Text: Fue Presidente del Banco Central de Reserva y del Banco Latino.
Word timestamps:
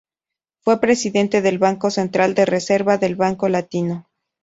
Fue 0.63 0.81
Presidente 0.81 1.43
del 1.43 1.59
Banco 1.59 1.91
Central 1.91 2.33
de 2.33 2.47
Reserva 2.47 2.95
y 2.95 2.97
del 2.97 3.15
Banco 3.15 3.49
Latino. 3.49 4.07